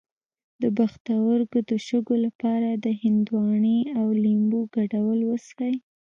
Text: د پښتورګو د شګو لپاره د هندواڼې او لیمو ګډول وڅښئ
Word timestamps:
د 0.61 0.63
پښتورګو 0.77 1.59
د 1.69 1.71
شګو 1.87 2.15
لپاره 2.25 2.69
د 2.85 2.85
هندواڼې 3.01 3.79
او 3.99 4.05
لیمو 4.23 4.61
ګډول 4.75 5.19
وڅښئ 5.25 5.75